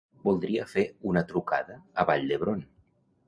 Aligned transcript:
Voldria 0.27 0.63
fer 0.71 0.85
una 1.11 1.23
trucada 1.33 1.77
a 1.77 2.07
Vall 2.13 2.25
d'Hebron. 2.31 2.65